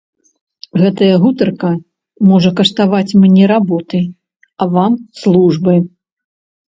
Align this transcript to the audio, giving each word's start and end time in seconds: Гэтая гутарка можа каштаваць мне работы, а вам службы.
Гэтая 0.83 1.09
гутарка 1.25 1.69
можа 2.29 2.49
каштаваць 2.59 3.17
мне 3.25 3.43
работы, 3.55 3.99
а 4.63 4.69
вам 4.73 4.97
службы. 5.25 5.73